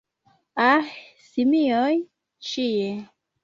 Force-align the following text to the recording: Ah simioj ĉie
Ah 0.69 0.87
simioj 1.27 1.95
ĉie 2.51 2.93